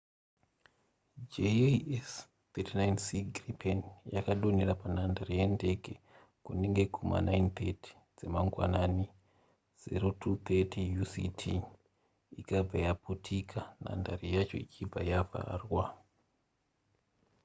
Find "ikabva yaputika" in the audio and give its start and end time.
12.39-13.59